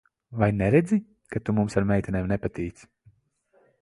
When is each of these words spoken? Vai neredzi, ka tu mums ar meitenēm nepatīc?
Vai 0.43 0.47
neredzi, 0.61 0.97
ka 1.35 1.43
tu 1.49 1.55
mums 1.59 1.77
ar 1.81 1.85
meitenēm 1.91 2.33
nepatīc? 2.33 2.87